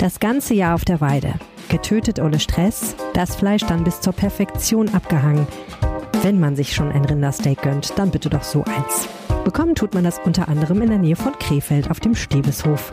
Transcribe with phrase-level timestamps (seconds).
[0.00, 1.34] Das ganze Jahr auf der Weide.
[1.68, 5.46] Getötet ohne Stress, das Fleisch dann bis zur Perfektion abgehangen.
[6.22, 9.10] Wenn man sich schon ein Rindersteak gönnt, dann bitte doch so eins.
[9.44, 12.90] Bekommen tut man das unter anderem in der Nähe von Krefeld auf dem Stebeshof.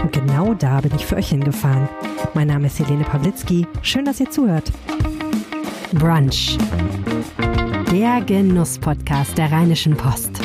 [0.00, 1.90] Und genau da bin ich für euch hingefahren.
[2.32, 3.66] Mein Name ist Helene Pawlitzki.
[3.82, 4.72] Schön, dass ihr zuhört.
[5.92, 6.56] Brunch.
[7.92, 10.40] Der Genuss-Podcast der Rheinischen Post.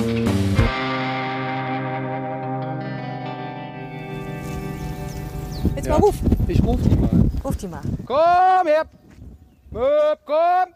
[5.75, 6.15] Jetzt mal ruf.
[6.47, 7.09] Ich ruf die mal.
[7.43, 7.81] Ruf die mal.
[8.05, 8.85] Komm her!
[9.71, 10.73] Möp, komm!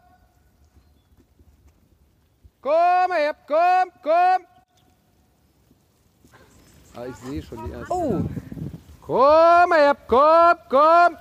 [2.62, 4.46] Komm her, komm, komm!
[6.96, 7.94] Ah, ich sehe schon die erste.
[7.94, 8.22] Oh,
[9.02, 11.18] Komm her, komm, komm!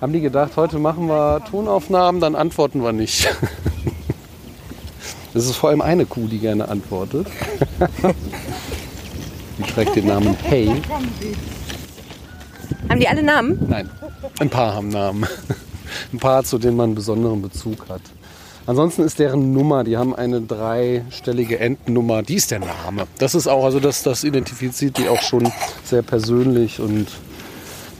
[0.00, 3.28] Haben die gedacht, heute machen wir Tonaufnahmen, dann antworten wir nicht.
[5.32, 7.28] Es ist vor allem eine Kuh, die gerne antwortet.
[9.60, 10.70] Die trägt den Namen Hey.
[12.88, 13.58] haben die alle Namen?
[13.68, 13.90] Nein,
[14.38, 15.26] ein paar haben Namen.
[16.12, 18.00] Ein paar, zu denen man einen besonderen Bezug hat.
[18.66, 23.06] Ansonsten ist deren Nummer, die haben eine dreistellige Endnummer, die ist der Name.
[23.18, 25.50] Das ist auch, also das, das identifiziert die auch schon
[25.84, 27.06] sehr persönlich und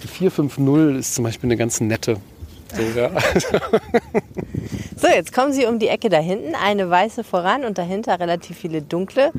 [0.02, 2.16] die 450 ist zum Beispiel eine ganz nette.
[2.76, 3.10] Sogar.
[4.96, 6.54] So, jetzt kommen sie um die Ecke da hinten.
[6.54, 9.32] Eine weiße voran und dahinter relativ viele dunkle.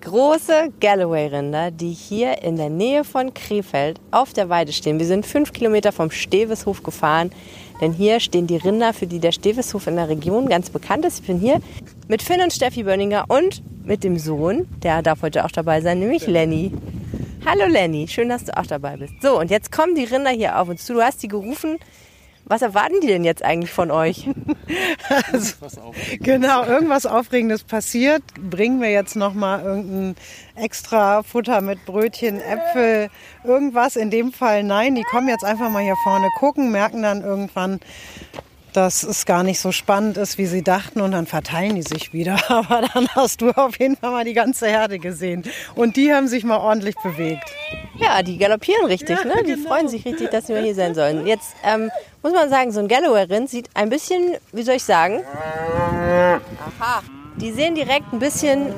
[0.00, 5.00] Große Galloway-Rinder, die hier in der Nähe von Krefeld auf der Weide stehen.
[5.00, 7.32] Wir sind fünf Kilometer vom Steveshof gefahren,
[7.80, 11.20] denn hier stehen die Rinder, für die der Steveshof in der Region ganz bekannt ist.
[11.20, 11.60] Ich bin hier
[12.06, 15.98] mit Finn und Steffi Bönninger und mit dem Sohn, der darf heute auch dabei sein,
[15.98, 16.72] nämlich Lenny.
[17.44, 19.14] Hallo Lenny, schön, dass du auch dabei bist.
[19.20, 20.94] So, und jetzt kommen die Rinder hier auf uns zu.
[20.94, 21.78] Du hast die gerufen.
[22.48, 24.28] Was erwarten die denn jetzt eigentlich von euch?
[26.20, 28.22] Genau, irgendwas Aufregendes passiert.
[28.38, 30.16] Bringen wir jetzt nochmal irgendein
[30.56, 33.08] extra Futter mit Brötchen, Äpfel,
[33.44, 33.96] irgendwas.
[33.96, 37.80] In dem Fall nein, die kommen jetzt einfach mal hier vorne gucken, merken dann irgendwann,
[38.78, 42.12] dass es gar nicht so spannend ist, wie sie dachten und dann verteilen die sich
[42.12, 42.38] wieder.
[42.48, 45.42] Aber dann hast du auf jeden Fall mal die ganze Herde gesehen.
[45.74, 47.50] Und die haben sich mal ordentlich bewegt.
[47.98, 49.42] Ja, die galoppieren richtig, ne?
[49.44, 51.26] Die freuen sich richtig, dass wir hier sein sollen.
[51.26, 51.90] Jetzt ähm,
[52.22, 55.24] muss man sagen, so ein Galloway-Rind sieht ein bisschen, wie soll ich sagen?
[56.78, 57.02] Aha.
[57.36, 58.72] Die sehen direkt ein bisschen,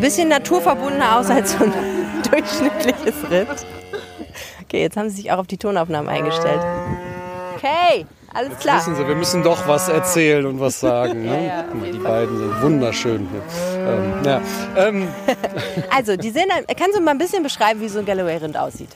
[0.00, 1.72] bisschen naturverbundener aus als so ein
[2.30, 3.66] durchschnittliches Rind.
[4.62, 6.60] Okay, jetzt haben sie sich auch auf die Tonaufnahmen eingestellt.
[7.56, 8.78] Okay, alles klar.
[8.78, 11.22] Wissen Sie, wir müssen doch was erzählen und was sagen.
[11.22, 11.46] Ne?
[11.46, 13.28] ja, jeden die beiden sind wunderschön.
[13.76, 14.40] Ähm, ja.
[14.76, 15.08] ähm,
[15.90, 16.48] Also, die sehen,
[16.78, 18.90] kannst du mal ein bisschen beschreiben, wie so ein Galloway-Rind aussieht?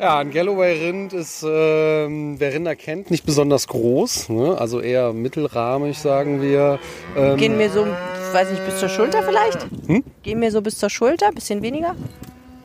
[0.00, 4.28] Ja, ein Galloway-Rind ist, ähm, wer Rinder kennt, nicht besonders groß.
[4.28, 4.56] Ne?
[4.58, 6.78] Also eher mittelrahmig, sagen wir.
[7.16, 7.86] Ähm, Gehen mir so,
[8.32, 9.66] weiß nicht, bis zur Schulter vielleicht?
[10.22, 11.94] Gehen mir so bis zur Schulter, bisschen weniger?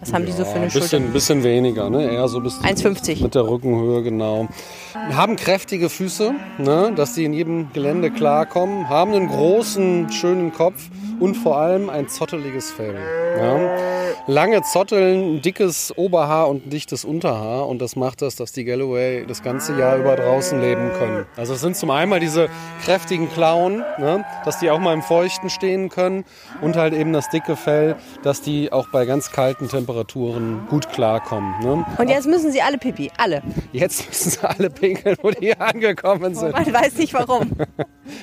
[0.01, 1.13] Was haben die so für eine ein bisschen, Schulter?
[1.13, 2.11] bisschen weniger, ne?
[2.11, 3.21] eher so bis 1,50.
[3.21, 4.47] mit der Rückenhöhe, genau.
[4.93, 6.91] Haben kräftige Füße, ne?
[6.95, 8.89] dass die in jedem Gelände klarkommen.
[8.89, 12.95] Haben einen großen, schönen Kopf und vor allem ein zotteliges Fell.
[13.37, 14.00] Ja?
[14.27, 18.65] Lange Zotteln, ein dickes Oberhaar und ein dichtes Unterhaar und das macht das, dass die
[18.65, 21.25] Galloway das ganze Jahr über draußen leben können.
[21.35, 22.47] Also es sind zum einen mal diese
[22.83, 24.23] kräftigen Klauen, ne?
[24.45, 26.23] dass die auch mal im Feuchten stehen können
[26.61, 31.59] und halt eben das dicke Fell, dass die auch bei ganz kalten Temperaturen gut klarkommen.
[31.61, 31.85] Ne?
[31.97, 33.41] Und jetzt müssen sie alle pipi, alle.
[33.71, 36.51] Jetzt müssen sie alle pinkeln, wo die hier angekommen sind.
[36.51, 37.51] Man weiß nicht warum.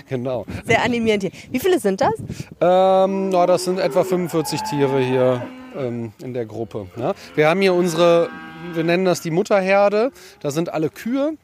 [0.08, 0.44] Genau.
[0.66, 1.32] Sehr animierend hier.
[1.50, 2.12] Wie viele sind das?
[2.60, 5.42] Ähm, na, das sind etwa 45 Tiere hier
[5.77, 6.87] ähm, in der Gruppe.
[6.97, 7.15] Ne?
[7.34, 8.29] Wir haben hier unsere,
[8.73, 10.12] wir nennen das die Mutterherde.
[10.41, 11.37] Da sind alle Kühe.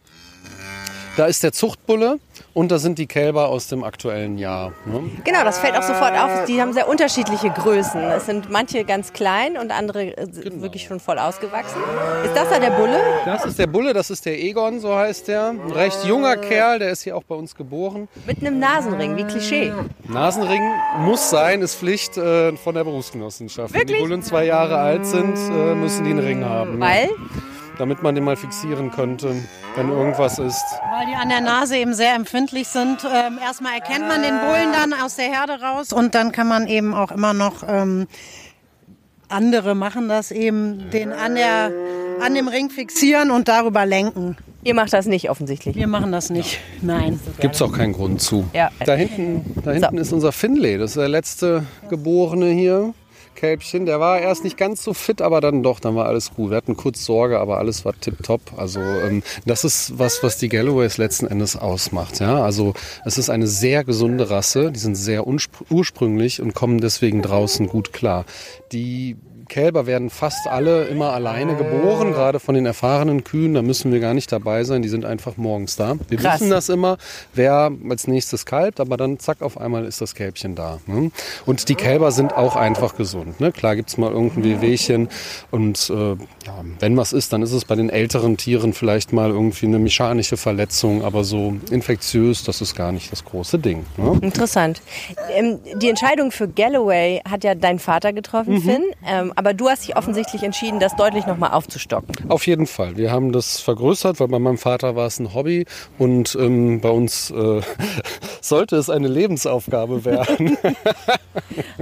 [1.16, 2.18] Da ist der Zuchtbulle
[2.54, 4.72] und da sind die Kälber aus dem aktuellen Jahr.
[4.84, 5.10] Ne?
[5.22, 6.44] Genau, das fällt auch sofort auf.
[6.46, 8.00] Die haben sehr unterschiedliche Größen.
[8.02, 11.80] Es sind manche ganz klein und andere äh, sind wirklich schon voll ausgewachsen.
[12.24, 12.98] Ist das da der Bulle?
[13.24, 15.50] Das ist der Bulle, das ist der Egon, so heißt der.
[15.50, 18.08] Ein recht junger Kerl, der ist hier auch bei uns geboren.
[18.26, 19.72] Mit einem Nasenring, wie Klischee.
[20.08, 20.62] Nasenring
[20.98, 23.72] muss sein, ist Pflicht äh, von der Berufsgenossenschaft.
[23.72, 26.78] Wenn die Bullen zwei Jahre alt sind, äh, müssen die einen Ring haben.
[26.78, 27.08] ne?
[27.78, 29.34] Damit man den mal fixieren könnte,
[29.74, 30.64] wenn irgendwas ist.
[30.92, 33.04] Weil die an der Nase eben sehr empfindlich sind.
[33.04, 36.68] Ähm, erstmal erkennt man den Bullen dann aus der Herde raus und dann kann man
[36.68, 38.06] eben auch immer noch, ähm,
[39.28, 41.72] andere machen das eben, den an, der,
[42.20, 44.36] an dem Ring fixieren und darüber lenken.
[44.62, 45.76] Ihr macht das nicht offensichtlich.
[45.76, 46.58] Wir machen das nicht.
[46.80, 47.20] Nein.
[47.38, 48.48] Gibt es auch keinen Grund zu.
[48.54, 48.70] Ja.
[48.84, 52.94] Da hinten, da hinten ist unser Finlay, das ist der letzte Geborene hier.
[53.44, 56.48] Kälbchen, der war erst nicht ganz so fit, aber dann doch, dann war alles gut.
[56.48, 58.40] Wir hatten kurz Sorge, aber alles war tipptopp.
[58.56, 62.20] Also ähm, das ist was, was die Galloways letzten Endes ausmacht.
[62.20, 62.42] Ja?
[62.42, 62.72] Also
[63.04, 67.92] es ist eine sehr gesunde Rasse, die sind sehr ursprünglich und kommen deswegen draußen gut
[67.92, 68.24] klar.
[68.72, 69.16] Die
[69.54, 73.54] Kälber werden fast alle immer alleine geboren, gerade von den erfahrenen Kühen.
[73.54, 75.94] Da müssen wir gar nicht dabei sein, die sind einfach morgens da.
[76.08, 76.40] Wir Krass.
[76.40, 76.98] wissen das immer,
[77.34, 80.80] wer als nächstes kalbt, aber dann zack, auf einmal ist das Kälbchen da.
[80.88, 81.12] Ne?
[81.46, 83.38] Und die Kälber sind auch einfach gesund.
[83.38, 83.52] Ne?
[83.52, 85.08] Klar gibt's mal irgendein Wehwehchen
[85.52, 86.16] und äh, ja,
[86.80, 90.36] wenn was ist, dann ist es bei den älteren Tieren vielleicht mal irgendwie eine mechanische
[90.36, 93.86] Verletzung, aber so infektiös, das ist gar nicht das große Ding.
[93.98, 94.18] Ne?
[94.20, 94.82] Interessant.
[95.30, 98.82] Ähm, die Entscheidung für Galloway hat ja dein Vater getroffen, Finn.
[99.06, 102.30] Ähm, aber du hast dich offensichtlich entschieden, das deutlich nochmal aufzustocken.
[102.30, 102.96] Auf jeden Fall.
[102.96, 105.66] Wir haben das vergrößert, weil bei meinem Vater war es ein Hobby
[105.98, 107.60] und ähm, bei uns äh,
[108.40, 110.56] sollte es eine Lebensaufgabe werden.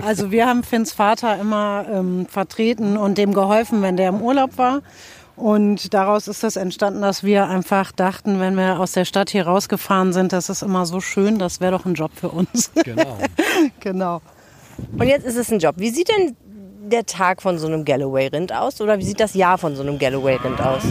[0.03, 4.59] Also wir haben Finns Vater immer ähm, vertreten und dem geholfen, wenn der im Urlaub
[4.59, 4.83] war.
[5.37, 9.47] Und daraus ist das entstanden, dass wir einfach dachten, wenn wir aus der Stadt hier
[9.47, 12.71] rausgefahren sind, das ist immer so schön, das wäre doch ein Job für uns.
[12.85, 13.19] genau.
[13.81, 14.21] genau.
[14.99, 15.77] Und jetzt ist es ein Job.
[15.79, 16.37] Wie sieht denn
[16.85, 18.81] der Tag von so einem Galloway-Rind aus?
[18.81, 20.83] Oder wie sieht das Jahr von so einem Galloway-Rind aus?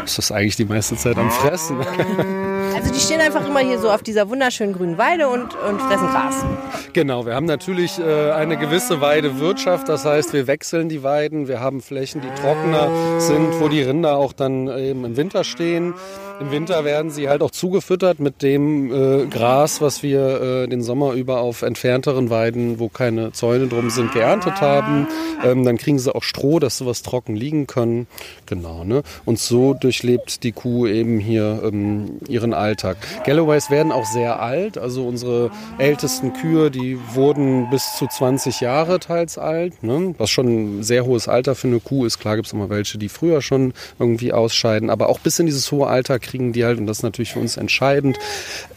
[0.00, 1.78] Das ist eigentlich die meiste Zeit am Fressen.
[2.74, 6.08] Also die stehen einfach immer hier so auf dieser wunderschönen grünen Weide und, und fressen
[6.08, 6.44] Gras.
[6.92, 9.88] Genau, wir haben natürlich äh, eine gewisse Weidewirtschaft.
[9.88, 11.48] Das heißt, wir wechseln die Weiden.
[11.48, 15.94] Wir haben Flächen, die trockener sind, wo die Rinder auch dann eben im Winter stehen.
[16.40, 20.82] Im Winter werden sie halt auch zugefüttert mit dem äh, Gras, was wir äh, den
[20.82, 25.06] Sommer über auf entfernteren Weiden, wo keine Zäune drum sind, geerntet haben.
[25.44, 28.06] Ähm, dann kriegen sie auch Stroh, dass sie was trocken liegen können.
[28.46, 29.02] Genau, ne?
[29.24, 32.96] Und so durchlebt die Kuh eben hier ähm, ihren Alltag.
[33.24, 34.78] Galloways werden auch sehr alt.
[34.78, 39.82] Also unsere ältesten Kühe, die wurden bis zu 20 Jahre teils alt.
[39.82, 40.14] Ne?
[40.18, 42.18] Was schon ein sehr hohes Alter für eine Kuh ist.
[42.18, 44.90] Klar gibt es immer welche, die früher schon irgendwie ausscheiden.
[44.90, 47.40] Aber auch bis in dieses hohe Alter kriegen die halt, und das ist natürlich für
[47.40, 48.18] uns entscheidend,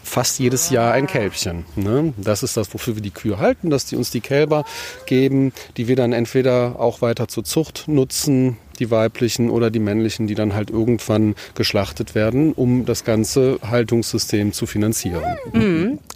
[0.06, 1.64] fast jedes Jahr ein Kälbchen.
[1.74, 2.14] Ne?
[2.16, 4.64] Das ist das, wofür wir die Kühe halten, dass die uns die Kälber
[5.06, 10.26] geben, die wir dann entweder auch weiter zur Zucht nutzen, die weiblichen oder die männlichen,
[10.26, 15.24] die dann halt irgendwann geschlachtet werden, um das ganze Haltungssystem zu finanzieren.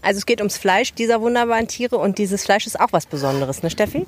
[0.03, 3.63] Also es geht ums Fleisch dieser wunderbaren Tiere und dieses Fleisch ist auch was Besonderes,
[3.63, 4.05] ne Steffi?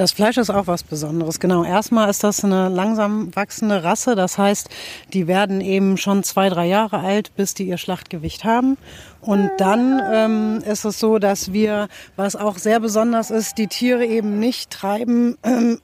[0.00, 1.40] Das Fleisch ist auch was Besonderes.
[1.40, 1.62] Genau.
[1.62, 4.14] Erstmal ist das eine langsam wachsende Rasse.
[4.14, 4.70] Das heißt,
[5.12, 8.78] die werden eben schon zwei, drei Jahre alt, bis die ihr Schlachtgewicht haben.
[9.20, 14.06] Und dann ähm, ist es so, dass wir, was auch sehr besonders ist, die Tiere
[14.06, 15.82] eben nicht treiben, ähm,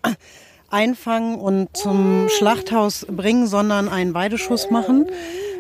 [0.71, 5.09] einfangen und zum Schlachthaus bringen, sondern einen Weideschuss machen.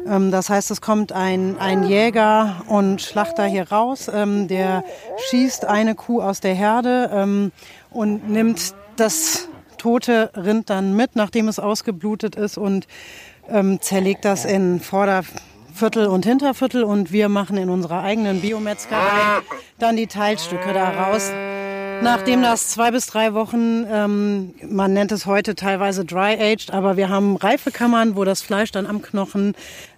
[0.06, 4.82] Ähm, Das heißt, es kommt ein, ein Jäger und Schlachter hier raus, ähm, der
[5.28, 7.52] schießt eine Kuh aus der Herde ähm,
[7.96, 9.48] und nimmt das
[9.78, 12.86] tote Rind dann mit, nachdem es ausgeblutet ist und
[13.48, 19.40] ähm, zerlegt das in Vorderviertel und Hinterviertel und wir machen in unserer eigenen Biometzgerei
[19.78, 21.30] dann die Teilstücke daraus.
[22.02, 27.08] Nachdem das zwei bis drei Wochen, ähm, man nennt es heute teilweise dry-aged, aber wir
[27.08, 29.54] haben Reifekammern, wo das Fleisch dann am Knochen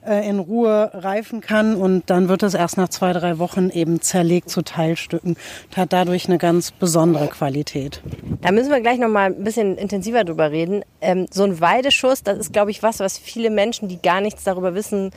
[0.06, 4.00] äh, in Ruhe reifen kann und dann wird es erst nach zwei, drei Wochen eben
[4.00, 5.37] zerlegt zu Teilstücken
[5.69, 8.03] und hat dadurch eine ganz besondere Qualität.
[8.41, 10.83] Da müssen wir gleich noch mal ein bisschen intensiver drüber reden.
[11.00, 14.45] Ähm, so ein Weideschuss, das ist, glaube ich, was, was viele Menschen, die gar nichts
[14.45, 15.11] darüber wissen,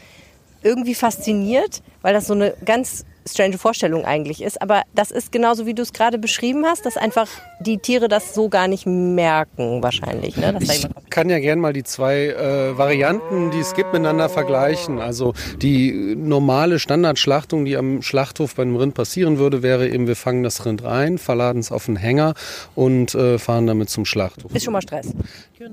[0.63, 4.62] irgendwie fasziniert, weil das so eine ganz strange Vorstellung eigentlich ist.
[4.62, 7.27] Aber das ist genauso, wie du es gerade beschrieben hast, dass einfach
[7.59, 10.38] die Tiere das so gar nicht merken wahrscheinlich.
[10.38, 10.57] Ne?
[10.62, 14.99] Ich kann ja gerne mal die zwei äh, Varianten, die es gibt, miteinander vergleichen.
[14.99, 20.16] Also die normale Standardschlachtung, die am Schlachthof bei einem Rind passieren würde, wäre eben, wir
[20.16, 22.33] fangen das Rind rein, verladen es auf einen Hänger
[22.75, 24.54] und äh, fahren damit zum Schlachthof.
[24.54, 25.13] ist schon mal Stress.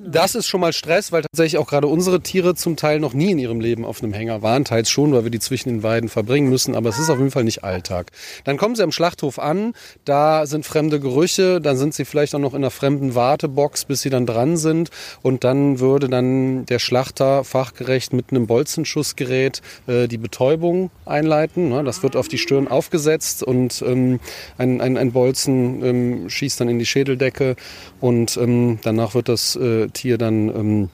[0.07, 3.31] Das ist schon mal Stress, weil tatsächlich auch gerade unsere Tiere zum Teil noch nie
[3.31, 4.65] in ihrem Leben auf einem Hänger waren.
[4.65, 7.31] Teils schon, weil wir die zwischen den Weiden verbringen müssen, aber es ist auf jeden
[7.31, 8.11] Fall nicht Alltag.
[8.45, 12.39] Dann kommen sie am Schlachthof an, da sind fremde Gerüche, dann sind sie vielleicht auch
[12.39, 14.91] noch in einer fremden Wartebox, bis sie dann dran sind
[15.23, 21.69] und dann würde dann der Schlachter fachgerecht mit einem Bolzenschussgerät äh, die Betäubung einleiten.
[21.69, 21.85] Ne?
[21.85, 24.21] Das wird auf die Stirn aufgesetzt und ähm,
[24.57, 27.57] ein, ein, ein Bolzen ähm, schießt dann in die Schädeldecke
[28.01, 30.89] und ähm, danach wird das äh, Tier dann ähm,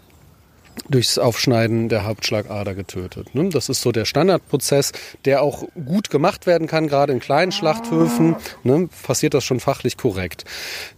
[0.89, 3.35] durchs Aufschneiden der Hauptschlagader getötet.
[3.35, 3.49] ne?
[3.49, 4.93] Das ist so der Standardprozess,
[5.25, 8.37] der auch gut gemacht werden kann, gerade in kleinen Schlachthöfen.
[8.63, 10.45] ne, Passiert das schon fachlich korrekt.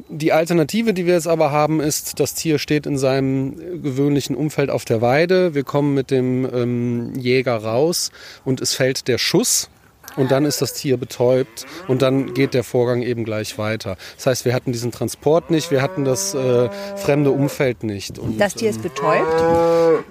[0.09, 4.37] Die Alternative, die wir jetzt aber haben, ist, das Tier steht in seinem äh, gewöhnlichen
[4.37, 5.55] Umfeld auf der Weide.
[5.55, 8.11] Wir kommen mit dem ähm, Jäger raus
[8.45, 9.69] und es fällt der Schuss.
[10.17, 13.97] Und dann ist das Tier betäubt und dann geht der Vorgang eben gleich weiter.
[14.17, 18.19] Das heißt, wir hatten diesen Transport nicht, wir hatten das äh, fremde Umfeld nicht.
[18.19, 20.05] Und, Das Tier ist betäubt.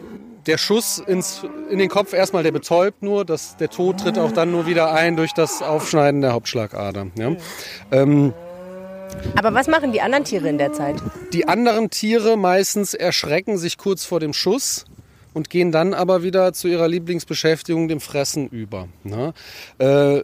[0.45, 4.31] der Schuss ins, in den Kopf erstmal, der betäubt nur, das, der Tod tritt auch
[4.31, 7.07] dann nur wieder ein durch das Aufschneiden der Hauptschlagader.
[7.17, 7.31] Ja.
[7.91, 8.33] Ähm,
[9.35, 10.97] Aber was machen die anderen Tiere in der Zeit?
[11.33, 14.85] Die anderen Tiere meistens erschrecken sich kurz vor dem Schuss
[15.35, 18.87] und gehen dann aber wieder zu ihrer Lieblingsbeschäftigung, dem Fressen, über.
[19.03, 19.33] Ne?
[19.77, 20.23] Äh,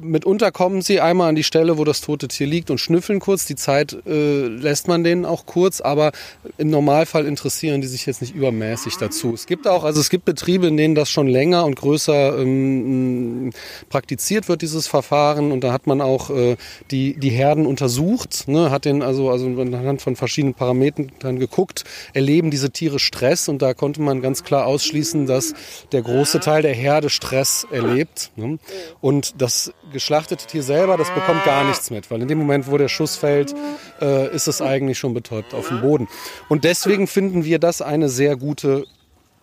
[0.00, 3.46] mitunter kommen sie einmal an die Stelle, wo das tote Tier liegt und schnüffeln kurz.
[3.46, 6.12] Die Zeit äh, lässt man denen auch kurz, aber
[6.58, 9.34] im Normalfall interessieren die sich jetzt nicht übermäßig dazu.
[9.34, 13.52] Es gibt auch, also es gibt Betriebe, in denen das schon länger und größer ähm,
[13.88, 15.52] praktiziert wird, dieses Verfahren.
[15.52, 16.56] Und da hat man auch äh,
[16.90, 21.84] die, die Herden untersucht, ne, hat den also, also anhand von verschiedenen Parametern dann geguckt,
[22.12, 25.54] erleben diese Tiere Stress und da konnte man ganz klar ausschließen, dass
[25.92, 28.30] der große Teil der Herde Stress erlebt.
[28.36, 28.58] Ne?
[29.00, 32.78] Und das geschlachtete Tier selber, das bekommt gar nichts mit, weil in dem Moment, wo
[32.78, 33.54] der Schuss fällt,
[34.00, 36.08] äh, ist es eigentlich schon betäubt auf dem Boden.
[36.48, 38.84] Und deswegen finden wir das eine sehr gute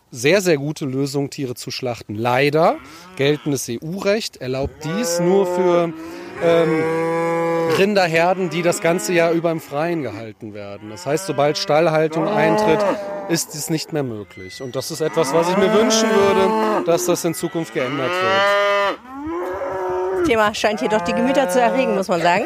[0.09, 2.15] sehr, sehr gute Lösung, Tiere zu schlachten.
[2.15, 2.77] Leider
[3.17, 5.93] geltendes EU-Recht erlaubt dies nur für
[6.41, 6.83] ähm,
[7.77, 10.89] Rinderherden, die das ganze Jahr über im Freien gehalten werden.
[10.89, 12.79] Das heißt, sobald Stallhaltung eintritt,
[13.29, 14.61] ist dies nicht mehr möglich.
[14.61, 19.06] Und das ist etwas, was ich mir wünschen würde, dass das in Zukunft geändert wird.
[20.27, 22.45] Thema scheint hier doch die Gemüter zu erregen, muss man sagen.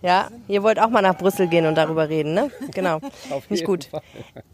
[0.00, 2.50] Ja, ihr wollt auch mal nach Brüssel gehen und darüber reden, ne?
[2.72, 3.00] Genau.
[3.48, 3.88] Nicht gut.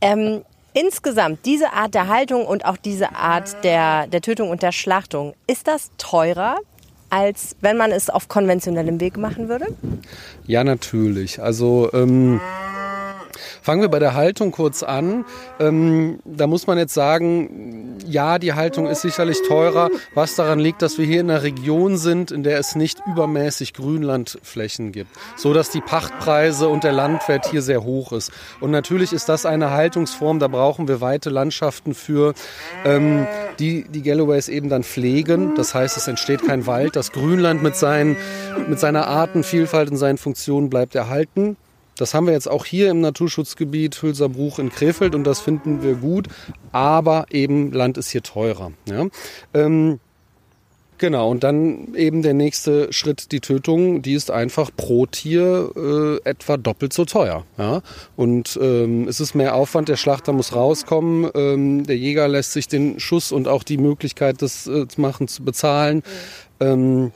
[0.01, 0.43] Ähm,
[0.73, 5.35] insgesamt, diese Art der Haltung und auch diese Art der, der Tötung und der Schlachtung,
[5.47, 6.57] ist das teurer,
[7.11, 9.67] als wenn man es auf konventionellem Weg machen würde?
[10.47, 11.43] Ja, natürlich.
[11.43, 12.41] Also ähm,
[13.63, 15.25] Fangen wir bei der Haltung kurz an.
[15.59, 20.83] Ähm, da muss man jetzt sagen, ja, die Haltung ist sicherlich teurer, was daran liegt,
[20.83, 25.53] dass wir hier in einer Region sind, in der es nicht übermäßig Grünlandflächen gibt, so
[25.53, 28.33] dass die Pachtpreise und der Landwert hier sehr hoch ist.
[28.61, 32.35] Und natürlich ist das eine Haltungsform, da brauchen wir weite Landschaften für,
[32.85, 33.27] ähm,
[33.59, 35.55] die die Galloways eben dann pflegen.
[35.55, 36.97] Das heißt, es entsteht kein Wald.
[36.97, 38.17] Das Grünland mit, seinen,
[38.69, 41.57] mit seiner Artenvielfalt und seinen Funktionen bleibt erhalten.
[42.01, 45.95] Das haben wir jetzt auch hier im Naturschutzgebiet Hülserbruch in Krefeld und das finden wir
[45.95, 46.29] gut,
[46.73, 48.73] aber eben Land ist hier teurer.
[48.87, 49.07] Ja?
[49.55, 50.01] Ähm,
[51.01, 56.29] Genau, und dann eben der nächste Schritt, die Tötung, die ist einfach pro Tier äh,
[56.29, 57.47] etwa doppelt so teuer.
[57.57, 57.81] Ja?
[58.17, 62.69] Und ähm, es ist mehr Aufwand, der Schlachter muss rauskommen, ähm, der Jäger lässt sich
[62.69, 66.03] den Schuss und auch die Möglichkeit, das äh, zu machen, zu bezahlen.
[66.61, 67.13] Ähm,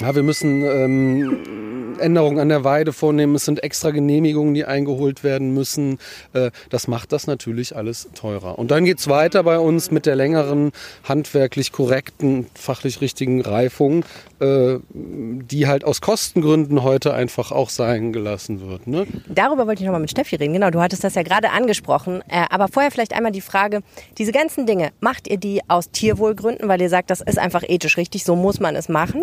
[0.00, 3.34] ja, wir müssen ähm, Änderungen an der Weide vornehmen.
[3.34, 5.98] Es sind extra Genehmigungen, die eingeholt werden müssen.
[6.32, 8.58] Äh, das macht das natürlich alles teurer.
[8.58, 10.72] Und dann geht's weiter bei uns mit der längeren,
[11.04, 14.04] handwerklich korrekten, fachlich richtigen Reifung,
[14.42, 18.86] äh, die halt aus Kostengründen heute einfach auch sein gelassen wird.
[18.86, 19.06] Ne?
[19.28, 20.52] Darüber wollte ich nochmal mit Steffi reden.
[20.52, 22.22] Genau, du hattest das ja gerade angesprochen.
[22.28, 23.80] Äh, aber vorher vielleicht einmal die Frage,
[24.18, 27.96] diese ganzen Dinge, macht ihr die aus Tierwohlgründen, weil ihr sagt, das ist einfach ethisch
[27.96, 29.22] richtig, so muss man es machen?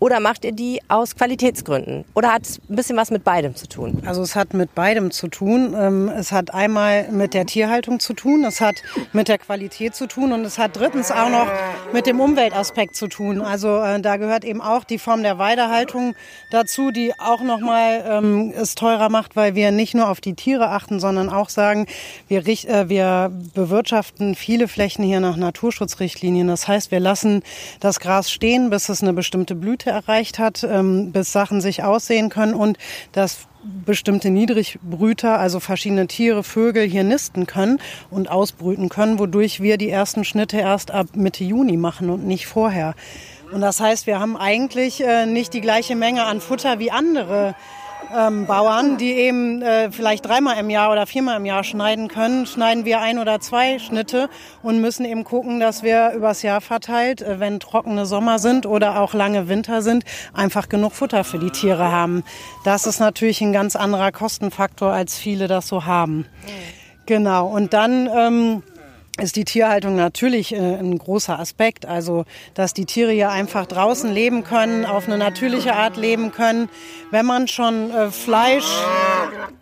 [0.00, 2.04] Oder macht ihr die aus Qualitätsgründen?
[2.14, 4.02] Oder hat es ein bisschen was mit beidem zu tun?
[4.04, 5.74] Also es hat mit beidem zu tun.
[5.78, 10.06] Ähm, es hat einmal mit der Tierhaltung zu tun, es hat mit der Qualität zu
[10.06, 11.46] tun und es hat drittens auch noch
[11.92, 13.40] mit dem Umweltaspekt zu tun.
[13.40, 16.14] Also äh, da gehört eben auch die Form der Weidehaltung
[16.50, 20.70] dazu, die auch nochmal ähm, es teurer macht, weil wir nicht nur auf die Tiere
[20.70, 21.86] achten, sondern auch sagen,
[22.28, 26.48] wir, äh, wir bewirtschaften viele Flächen hier nach Naturschutzrichtlinien.
[26.48, 27.42] Das heißt, wir lassen
[27.80, 32.28] das Gras stehen, bis es eine bestimmte Blüte erreicht hat, ähm, bis Sachen sich aussehen
[32.28, 32.78] können und
[33.12, 37.80] dass bestimmte Niedrigbrüter, also verschiedene Tiere, Vögel hier nisten können
[38.10, 42.46] und ausbrüten können, wodurch wir die ersten Schnitte erst ab Mitte Juni machen und nicht
[42.46, 42.94] vorher.
[43.54, 47.54] Und das heißt, wir haben eigentlich äh, nicht die gleiche Menge an Futter wie andere
[48.12, 52.46] ähm, Bauern, die eben äh, vielleicht dreimal im Jahr oder viermal im Jahr schneiden können,
[52.46, 54.28] schneiden wir ein oder zwei Schnitte
[54.64, 59.00] und müssen eben gucken, dass wir übers Jahr verteilt, äh, wenn trockene Sommer sind oder
[59.00, 62.24] auch lange Winter sind, einfach genug Futter für die Tiere haben.
[62.64, 66.26] Das ist natürlich ein ganz anderer Kostenfaktor, als viele das so haben.
[67.06, 67.46] Genau.
[67.46, 68.62] Und dann ähm,
[69.20, 71.86] ist die Tierhaltung natürlich äh, ein großer Aspekt.
[71.86, 76.68] Also, dass die Tiere ja einfach draußen leben können, auf eine natürliche Art leben können.
[77.14, 78.66] Wenn man schon äh, Fleisch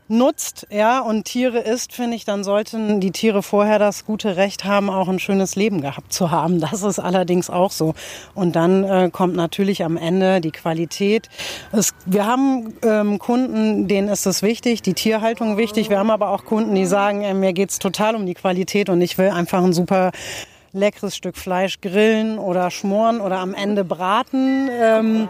[0.09, 4.64] nutzt, ja, und Tiere isst, finde ich, dann sollten die Tiere vorher das gute Recht
[4.64, 6.61] haben, auch ein schönes Leben gehabt zu haben.
[6.61, 7.92] Das ist allerdings auch so.
[8.35, 11.28] Und dann äh, kommt natürlich am Ende die Qualität.
[11.73, 15.90] Es, wir haben ähm, Kunden, denen ist es wichtig, die Tierhaltung wichtig.
[15.90, 19.02] Wir haben aber auch Kunden, die sagen, äh, mir geht's total um die Qualität und
[19.02, 20.11] ich will einfach ein super
[20.73, 24.71] leckeres Stück Fleisch grillen oder schmoren oder am Ende braten.
[24.73, 25.28] Ähm,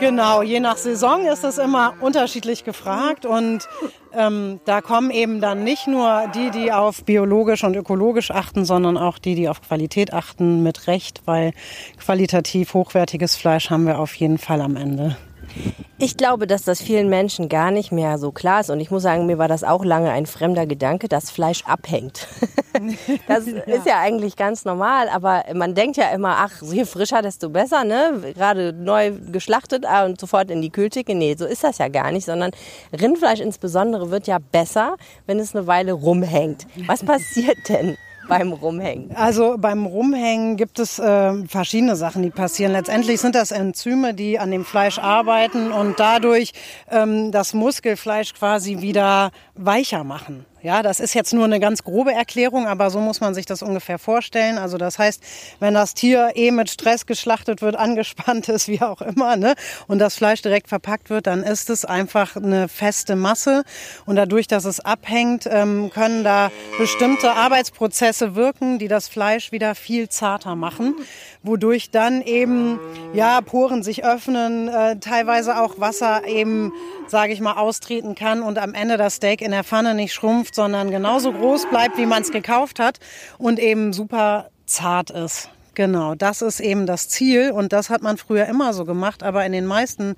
[0.00, 3.68] Genau, je nach Saison ist es immer unterschiedlich gefragt und
[4.14, 8.96] ähm, da kommen eben dann nicht nur die, die auf biologisch und ökologisch achten, sondern
[8.96, 11.52] auch die, die auf Qualität achten, mit Recht, weil
[11.98, 15.16] qualitativ hochwertiges Fleisch haben wir auf jeden Fall am Ende.
[16.02, 18.70] Ich glaube, dass das vielen Menschen gar nicht mehr so klar ist.
[18.70, 22.26] Und ich muss sagen, mir war das auch lange ein fremder Gedanke, dass Fleisch abhängt.
[23.28, 23.60] das ja.
[23.64, 27.84] ist ja eigentlich ganz normal, aber man denkt ja immer, ach, je frischer, desto besser,
[27.84, 28.32] ne?
[28.34, 31.14] Gerade neu geschlachtet ah, und sofort in die Kühltheke.
[31.14, 32.52] Nee, so ist das ja gar nicht, sondern
[32.98, 36.66] Rindfleisch insbesondere wird ja besser, wenn es eine Weile rumhängt.
[36.86, 37.98] Was passiert denn?
[38.30, 39.14] Beim Rumhängen?
[39.14, 42.72] Also beim Rumhängen gibt es äh, verschiedene Sachen, die passieren.
[42.72, 46.52] Letztendlich sind das Enzyme, die an dem Fleisch arbeiten und dadurch
[46.90, 50.46] ähm, das Muskelfleisch quasi wieder weicher machen.
[50.62, 53.62] Ja, das ist jetzt nur eine ganz grobe Erklärung, aber so muss man sich das
[53.62, 54.58] ungefähr vorstellen.
[54.58, 55.22] Also das heißt,
[55.58, 59.54] wenn das Tier eh mit Stress geschlachtet wird, angespannt ist, wie auch immer, ne,
[59.86, 63.64] und das Fleisch direkt verpackt wird, dann ist es einfach eine feste Masse.
[64.04, 69.74] Und dadurch, dass es abhängt, ähm, können da bestimmte Arbeitsprozesse wirken, die das Fleisch wieder
[69.74, 70.94] viel zarter machen,
[71.42, 72.78] wodurch dann eben
[73.14, 76.70] ja Poren sich öffnen, äh, teilweise auch Wasser eben
[77.10, 80.54] sage ich mal, austreten kann und am Ende das Steak in der Pfanne nicht schrumpft,
[80.54, 82.98] sondern genauso groß bleibt, wie man es gekauft hat
[83.38, 85.50] und eben super zart ist.
[85.74, 89.46] Genau, das ist eben das Ziel und das hat man früher immer so gemacht, aber
[89.46, 90.16] in den meisten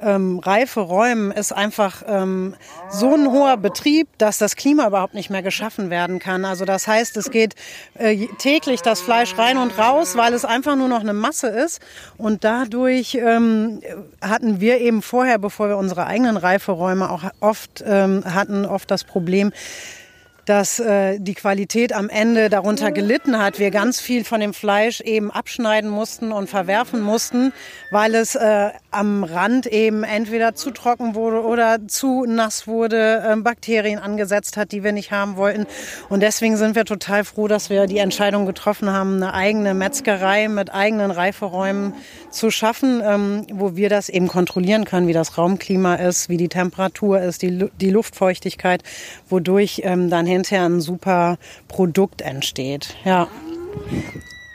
[0.00, 2.54] ähm, Reiferäumen ist einfach ähm,
[2.88, 6.44] so ein hoher Betrieb, dass das Klima überhaupt nicht mehr geschaffen werden kann.
[6.44, 7.56] Also das heißt, es geht
[7.94, 11.80] äh, täglich das Fleisch rein und raus, weil es einfach nur noch eine Masse ist
[12.16, 13.80] und dadurch ähm,
[14.20, 19.02] hatten wir eben vorher, bevor wir unsere eigenen Reiferäume auch oft ähm, hatten, oft das
[19.02, 19.52] Problem,
[20.52, 23.58] dass äh, die Qualität am Ende darunter gelitten hat.
[23.58, 27.54] Wir ganz viel von dem Fleisch eben abschneiden mussten und verwerfen mussten,
[27.90, 33.36] weil es äh, am Rand eben entweder zu trocken wurde oder zu nass wurde, äh,
[33.36, 35.66] Bakterien angesetzt hat, die wir nicht haben wollten.
[36.10, 40.48] Und deswegen sind wir total froh, dass wir die Entscheidung getroffen haben, eine eigene Metzgerei
[40.48, 41.94] mit eigenen Reiferäumen
[42.28, 46.50] zu schaffen, ähm, wo wir das eben kontrollieren können, wie das Raumklima ist, wie die
[46.50, 48.82] Temperatur ist, die, die Luftfeuchtigkeit,
[49.30, 51.36] wodurch ähm, dann hinterher ein super
[51.68, 52.96] Produkt entsteht.
[53.04, 53.28] Ja.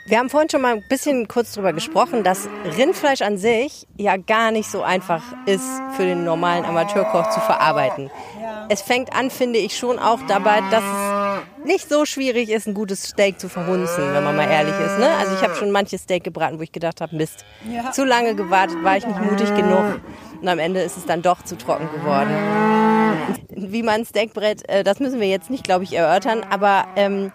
[0.08, 4.16] Wir haben vorhin schon mal ein bisschen kurz darüber gesprochen, dass Rindfleisch an sich ja
[4.16, 8.10] gar nicht so einfach ist für den normalen Amateurkoch zu verarbeiten.
[8.70, 12.72] Es fängt an, finde ich, schon auch dabei, dass es nicht so schwierig ist, ein
[12.72, 14.98] gutes Steak zu verhunzen, wenn man mal ehrlich ist.
[14.98, 15.10] Ne?
[15.18, 17.44] Also ich habe schon manches Steak gebraten, wo ich gedacht habe, Mist,
[17.92, 20.00] zu lange gewartet, war ich nicht mutig genug.
[20.40, 22.97] Und am Ende ist es dann doch zu trocken geworden.
[23.72, 27.32] Wie man Steakbrett, äh, das müssen wir jetzt nicht, glaube ich, erörtern, aber ähm,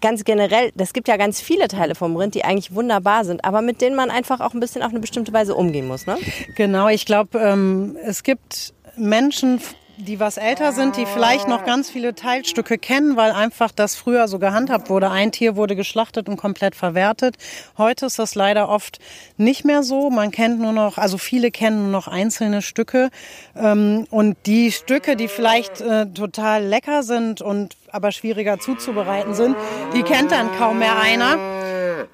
[0.00, 3.62] ganz generell, es gibt ja ganz viele Teile vom Rind, die eigentlich wunderbar sind, aber
[3.62, 6.06] mit denen man einfach auch ein bisschen auf eine bestimmte Weise umgehen muss.
[6.06, 6.16] Ne?
[6.54, 9.60] Genau, ich glaube, ähm, es gibt Menschen,
[9.96, 14.28] die was älter sind, die vielleicht noch ganz viele Teilstücke kennen, weil einfach das früher
[14.28, 15.10] so gehandhabt wurde.
[15.10, 17.36] Ein Tier wurde geschlachtet und komplett verwertet.
[17.78, 18.98] Heute ist das leider oft
[19.36, 20.10] nicht mehr so.
[20.10, 23.10] Man kennt nur noch, also viele kennen nur noch einzelne Stücke.
[23.56, 29.56] Ähm, und die Stücke, die vielleicht äh, total lecker sind und aber schwieriger zuzubereiten sind,
[29.94, 31.55] die kennt dann kaum mehr einer.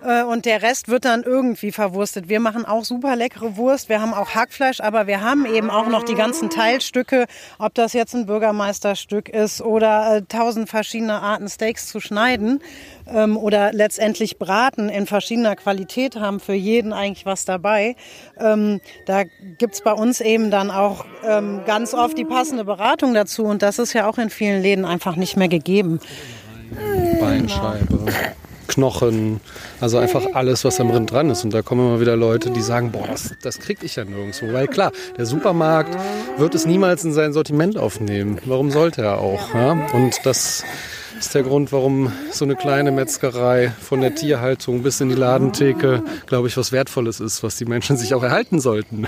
[0.04, 2.28] Äh, und der Rest wird dann irgendwie verwurstet.
[2.28, 3.88] Wir machen auch super leckere Wurst.
[3.88, 7.26] Wir haben auch Hackfleisch, aber wir haben eben auch noch die ganzen Teilstücke,
[7.58, 12.60] ob das jetzt ein Bürgermeisterstück ist oder äh, tausend verschiedene Arten Steaks zu schneiden
[13.06, 17.96] ähm, oder letztendlich braten in verschiedener Qualität haben für jeden eigentlich was dabei.
[18.38, 19.24] Ähm, da
[19.58, 23.78] gibt's bei uns eben dann auch ähm, ganz oft die passende Beratung dazu und das
[23.78, 26.00] ist ja auch in vielen Läden einfach nicht mehr gegeben.
[27.20, 28.06] Beinscheibe.
[28.72, 29.40] Knochen,
[29.80, 31.44] also einfach alles, was am Rind dran ist.
[31.44, 34.52] Und da kommen immer wieder Leute, die sagen, boah, das, das kriege ich ja nirgendwo.
[34.52, 35.96] Weil klar, der Supermarkt
[36.38, 38.38] wird es niemals in sein Sortiment aufnehmen.
[38.46, 39.54] Warum sollte er auch?
[39.54, 39.72] Ja?
[39.92, 40.64] Und das
[41.18, 46.02] ist der Grund, warum so eine kleine Metzgerei von der Tierhaltung bis in die Ladentheke,
[46.26, 49.06] glaube ich, was Wertvolles ist, was die Menschen sich auch erhalten sollten.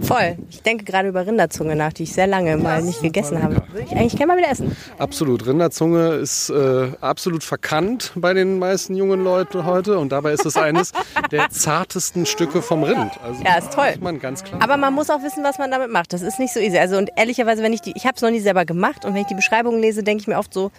[0.00, 0.36] Voll.
[0.50, 3.62] Ich denke gerade über Rinderzunge nach, die ich sehr lange mal nicht gegessen habe.
[3.72, 4.76] Würde ich eigentlich gerne mal wieder essen.
[4.98, 5.46] Absolut.
[5.46, 9.98] Rinderzunge ist äh, absolut verkannt bei den meisten jungen Leuten heute.
[9.98, 10.92] Und dabei ist es eines
[11.30, 13.12] der zartesten Stücke vom Rind.
[13.22, 13.94] Also, ja, ist toll.
[14.00, 14.60] Man ganz klar.
[14.62, 16.12] Aber man muss auch wissen, was man damit macht.
[16.12, 16.78] Das ist nicht so easy.
[16.78, 19.22] Also und ehrlicherweise, wenn ich die, ich habe es noch nie selber gemacht und wenn
[19.22, 20.70] ich die Beschreibungen lese, denke ich mir oft so,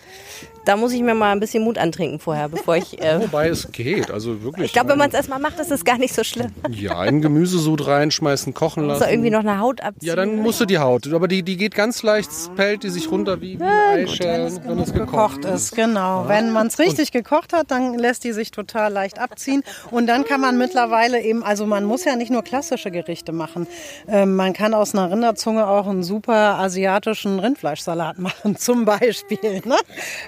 [0.66, 3.02] da muss ich mir mal ein bisschen Mut antrinken vorher, bevor ich.
[3.02, 4.68] Äh Wobei es geht, also wirklich.
[4.68, 6.52] Ich glaube, wenn man es erstmal macht, ist es gar nicht so schlimm.
[6.70, 9.05] Ja, ein Gemüsesud reinschmeißen, kochen lassen.
[9.06, 10.08] Muss irgendwie noch eine Haut abziehen.
[10.08, 11.12] Ja, dann musst du die Haut.
[11.14, 14.80] Aber die, die geht ganz leicht, pellt die sich runter wie, wie ja, Eischellen, wenn
[14.80, 15.76] es gekocht, gekocht ist.
[15.76, 16.24] Genau.
[16.24, 16.30] Ja.
[16.30, 19.64] Wenn man es richtig Und gekocht hat, dann lässt die sich total leicht abziehen.
[19.92, 23.68] Und dann kann man mittlerweile eben, also man muss ja nicht nur klassische Gerichte machen.
[24.08, 29.62] Ähm, man kann aus einer Rinderzunge auch einen super asiatischen Rindfleischsalat machen, zum Beispiel.
[29.66, 29.78] Ne?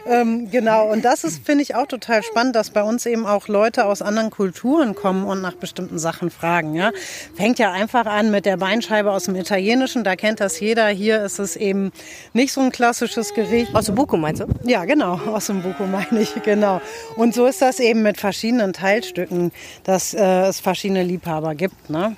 [0.08, 0.92] Ähm, genau.
[0.92, 4.02] Und das ist, finde ich, auch total spannend, dass bei uns eben auch Leute aus
[4.02, 6.74] anderen Kulturen kommen und nach bestimmten Sachen fragen.
[6.76, 6.92] Ja?
[7.36, 10.90] Fängt ja einfach an mit der Beinscheibe aus dem Italienischen, da kennt das jeder.
[10.90, 11.94] Hier ist es eben
[12.34, 13.74] nicht so ein klassisches Gericht.
[13.74, 14.48] Aus dem Buko meinst du?
[14.66, 16.82] Ja, genau, aus dem Buko meine ich, genau.
[17.16, 19.54] Und so ist das eben mit verschiedenen Teilstücken,
[19.86, 21.90] dass äh, es verschiedene Liebhaber gibt.
[21.90, 22.18] Ne?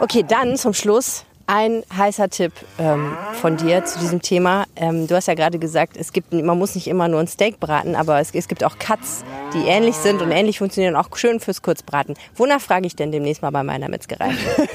[0.00, 4.66] Okay, dann zum Schluss ein heißer Tipp ähm, von dir zu diesem Thema.
[4.76, 7.58] Ähm, du hast ja gerade gesagt, es gibt, man muss nicht immer nur ein Steak
[7.58, 11.40] braten, aber es, es gibt auch Cuts, die ähnlich sind und ähnlich funktionieren, auch schön
[11.40, 12.14] fürs Kurzbraten.
[12.36, 14.32] Wonach frage ich denn demnächst mal bei meiner Metzgerei?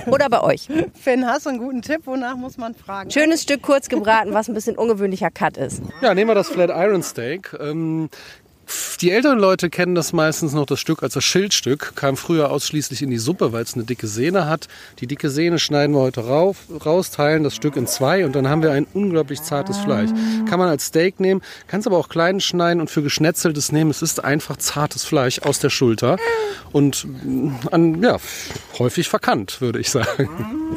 [0.07, 0.67] Oder bei euch?
[0.99, 2.01] Finn, hast du einen guten Tipp?
[2.05, 3.11] Wonach muss man fragen?
[3.11, 5.83] Schönes Stück kurz gebraten, was ein bisschen ungewöhnlicher Cut ist.
[6.01, 7.55] Ja, nehmen wir das Flat Iron Steak.
[7.59, 8.09] Ähm,
[9.01, 13.01] die älteren Leute kennen das meistens noch das Stück als das Schildstück, kam früher ausschließlich
[13.01, 14.67] in die Suppe, weil es eine dicke Sehne hat.
[14.99, 18.47] Die dicke Sehne schneiden wir heute rauf, raus, teilen das Stück in zwei und dann
[18.47, 20.09] haben wir ein unglaublich zartes Fleisch.
[20.49, 23.91] Kann man als Steak nehmen, kann es aber auch klein schneiden und für Geschnetzeltes nehmen.
[23.91, 26.17] Es ist einfach zartes Fleisch aus der Schulter
[26.71, 27.05] und
[27.71, 28.17] an, ja,
[28.79, 30.29] häufig verkannt, würde ich sagen.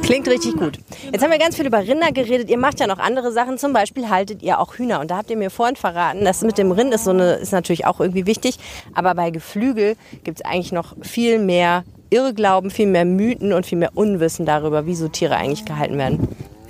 [0.03, 0.77] Klingt richtig gut.
[1.11, 2.49] Jetzt haben wir ganz viel über Rinder geredet.
[2.49, 3.57] Ihr macht ja noch andere Sachen.
[3.57, 4.99] Zum Beispiel haltet ihr auch Hühner.
[4.99, 7.51] Und da habt ihr mir vorhin verraten, das mit dem Rind ist, so eine, ist
[7.51, 8.57] natürlich auch irgendwie wichtig.
[8.93, 13.77] Aber bei Geflügel gibt es eigentlich noch viel mehr Irrglauben, viel mehr Mythen und viel
[13.77, 16.27] mehr Unwissen darüber, wie so Tiere eigentlich gehalten werden.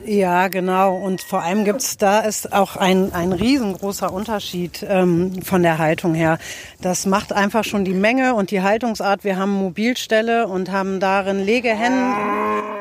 [0.08, 0.96] Ja, genau.
[0.96, 6.14] Und vor allem gibt's da ist auch ein, ein riesengroßer Unterschied ähm, von der Haltung
[6.14, 6.40] her.
[6.80, 9.26] Das macht einfach schon die Menge und die Haltungsart.
[9.26, 12.16] Wir haben Mobilställe und haben darin Legehennen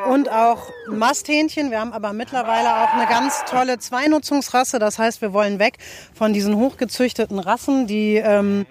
[0.09, 1.73] und auch Masthähnchen.
[1.73, 4.79] Wir haben aber mittlerweile auch eine ganz tolle Zweinutzungsrasse.
[4.79, 5.79] Das heißt, wir wollen weg
[6.15, 8.67] von diesen hochgezüchteten Rassen, die ähm,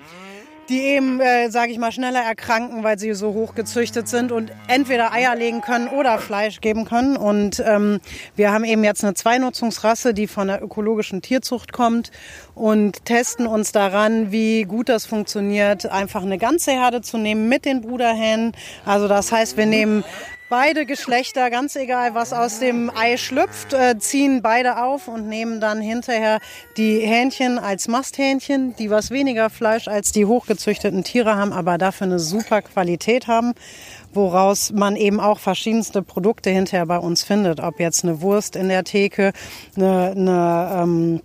[0.69, 4.51] die eben, äh, sage ich mal, schneller erkranken, weil sie so hoch gezüchtet sind und
[4.67, 7.17] entweder Eier legen können oder Fleisch geben können.
[7.17, 7.99] Und ähm,
[8.35, 12.11] wir haben eben jetzt eine Zweinutzungsrasse, die von der ökologischen Tierzucht kommt
[12.55, 17.65] und testen uns daran, wie gut das funktioniert, einfach eine ganze Herde zu nehmen mit
[17.65, 18.53] den Bruderhähnen.
[18.85, 20.03] Also das heißt, wir nehmen
[20.47, 25.59] Beide Geschlechter, ganz egal, was aus dem Ei schlüpft, äh, ziehen beide auf und nehmen
[25.59, 26.39] dann hinterher
[26.77, 32.05] die Hähnchen als Masthähnchen, die was weniger Fleisch als die hochgezüchteten Tiere haben, aber dafür
[32.05, 33.53] eine super Qualität haben,
[34.13, 37.59] woraus man eben auch verschiedenste Produkte hinterher bei uns findet.
[37.59, 39.33] Ob jetzt eine Wurst in der Theke,
[39.75, 41.21] eine, eine ähm,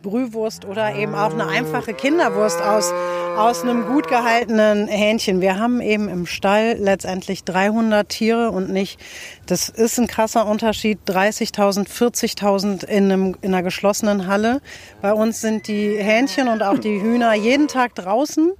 [0.00, 2.90] Brühwurst oder eben auch eine einfache Kinderwurst aus,
[3.36, 5.40] aus einem gut gehaltenen Hähnchen.
[5.40, 9.00] Wir haben eben im Stall letztendlich 300 Tiere und nicht,
[9.46, 14.60] das ist ein krasser Unterschied, 30.000, 40.000 in, einem, in einer geschlossenen Halle.
[15.02, 18.52] Bei uns sind die Hähnchen und auch die Hühner jeden Tag draußen.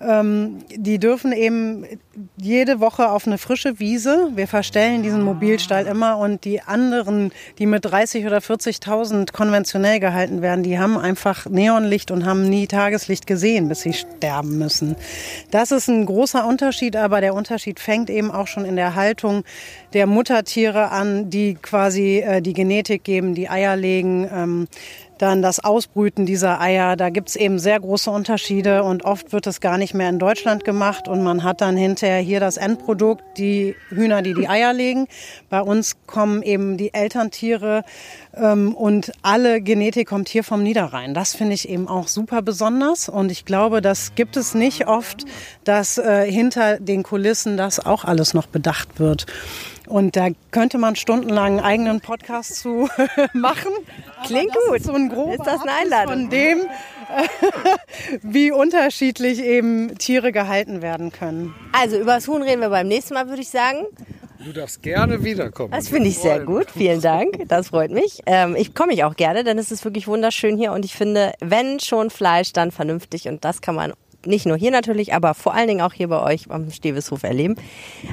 [0.00, 1.84] Ähm, die dürfen eben
[2.36, 4.30] jede Woche auf eine frische Wiese.
[4.34, 10.40] Wir verstellen diesen Mobilstall immer und die anderen, die mit 30 oder 40.000 konventionell gehalten
[10.40, 14.96] werden, die haben einfach Neonlicht und haben nie Tageslicht gesehen, bis sie sterben müssen.
[15.50, 19.44] Das ist ein großer Unterschied, aber der Unterschied fängt eben auch schon in der Haltung
[19.92, 24.66] der Muttertiere an, die quasi äh, die Genetik geben, die Eier legen.
[25.20, 29.60] Dann das Ausbrüten dieser Eier, da gibt's eben sehr große Unterschiede und oft wird es
[29.60, 33.76] gar nicht mehr in Deutschland gemacht und man hat dann hinterher hier das Endprodukt, die
[33.90, 35.08] Hühner, die die Eier legen.
[35.50, 37.84] Bei uns kommen eben die Elterntiere
[38.34, 41.12] ähm, und alle Genetik kommt hier vom Niederrhein.
[41.12, 45.26] Das finde ich eben auch super besonders und ich glaube, das gibt es nicht oft,
[45.64, 49.26] dass äh, hinter den Kulissen das auch alles noch bedacht wird.
[49.90, 52.88] Und da könnte man stundenlang einen eigenen Podcast zu
[53.32, 53.72] machen.
[54.24, 54.76] Klingt gut.
[54.76, 56.12] Ist so ein grober ist das eine Einladung?
[56.12, 56.58] von dem,
[58.22, 61.56] wie unterschiedlich eben Tiere gehalten werden können.
[61.72, 63.84] Also über das Huhn reden wir beim nächsten Mal, würde ich sagen.
[64.38, 65.72] Du darfst gerne wiederkommen.
[65.72, 66.70] Das finde ich sehr gut.
[66.70, 67.48] Vielen Dank.
[67.48, 68.22] Das freut mich.
[68.26, 71.32] Ähm, ich komme ich auch gerne, denn es ist wirklich wunderschön hier und ich finde,
[71.40, 73.92] wenn schon Fleisch, dann vernünftig und das kann man
[74.26, 77.56] nicht nur hier natürlich, aber vor allen Dingen auch hier bei euch am Steveshof erleben.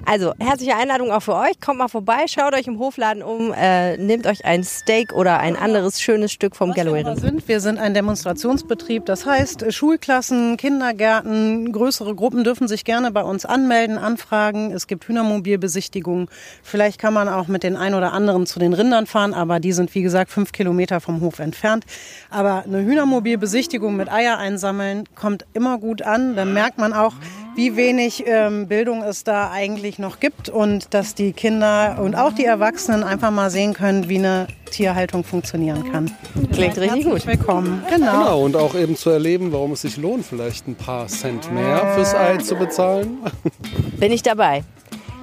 [0.06, 1.60] Also herzliche Einladung auch für euch.
[1.60, 5.56] Kommt mal vorbei, schaut euch im Hofladen um, äh, nehmt euch ein Steak oder ein
[5.56, 7.06] anderes schönes Stück vom Galloway.
[7.06, 9.06] Wir sind, wir sind ein Demonstrationsbetrieb.
[9.06, 14.72] Das heißt, Schulklassen, Kindergärten, größere Gruppen dürfen sich gerne bei uns anmelden, anfragen.
[14.72, 16.30] Es gibt Hühnermobilbesichtigungen.
[16.64, 19.74] Vielleicht kann man auch mit den ein oder anderen zu den Rindern fahren, aber die
[19.74, 21.86] sind wie gesagt fünf Kilometer vom Hof entfernt.
[22.30, 26.36] Aber eine Hühnermobilbesichtigung mit Eier einsammeln kommt immer gut gut an.
[26.36, 27.14] Dann merkt man auch,
[27.56, 32.34] wie wenig ähm, Bildung es da eigentlich noch gibt und dass die Kinder und auch
[32.34, 36.12] die Erwachsenen einfach mal sehen können, wie eine Tierhaltung funktionieren kann.
[36.54, 37.26] Klingt richtig gut.
[37.26, 37.84] Willkommen.
[37.90, 38.12] Genau.
[38.12, 38.42] genau.
[38.44, 42.14] Und auch eben zu erleben, warum es sich lohnt, vielleicht ein paar Cent mehr fürs
[42.14, 43.18] Ei zu bezahlen.
[44.00, 44.64] Bin ich dabei.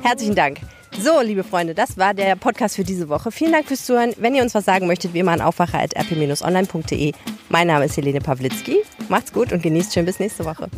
[0.03, 0.59] Herzlichen Dank.
[1.01, 3.33] So, liebe Freunde, das war der Podcast für diese Woche.
[3.33, 4.13] Vielen Dank fürs Zuhören.
[4.17, 7.13] Wenn ihr uns was sagen möchtet, wie immer an aufwacher.rp-online.de.
[7.49, 8.79] Mein Name ist Helene Pawlitzki.
[9.09, 10.69] Macht's gut und genießt schön bis nächste Woche.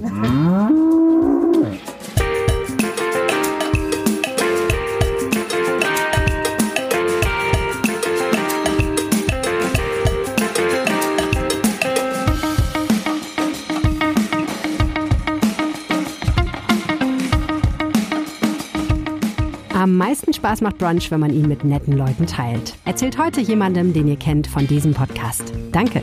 [19.72, 22.74] Am meisten Spaß macht Brunch, wenn man ihn mit netten Leuten teilt.
[22.84, 25.52] Erzählt heute jemandem, den ihr kennt, von diesem Podcast.
[25.70, 26.02] Danke.